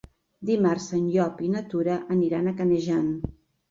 [0.49, 3.19] Dimarts en Llop i na Tura aniran a Canejan.